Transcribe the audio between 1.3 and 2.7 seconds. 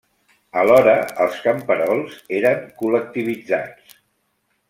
camperols eren